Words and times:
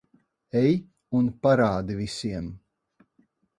Ej 0.61 0.71
un 1.19 1.29
parādi 1.45 1.99
visiem. 2.01 2.51